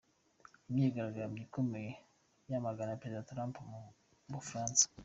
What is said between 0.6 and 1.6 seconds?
Imyigaragambyo